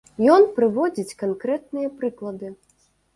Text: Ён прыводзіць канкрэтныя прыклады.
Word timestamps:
Ён 0.35 0.45
прыводзіць 0.55 1.17
канкрэтныя 1.19 1.91
прыклады. 1.99 2.51